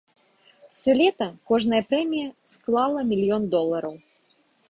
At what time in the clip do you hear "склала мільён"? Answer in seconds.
2.55-3.43